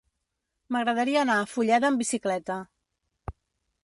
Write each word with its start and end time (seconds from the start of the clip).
M'agradaria 0.75 1.19
anar 1.23 1.35
a 1.41 1.45
Fulleda 1.51 1.91
amb 1.93 2.01
bicicleta. 2.03 2.57